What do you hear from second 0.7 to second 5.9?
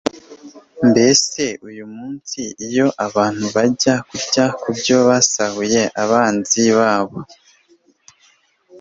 mbese uyu munsi, iyo abantu bajya kurya ku byo basahuye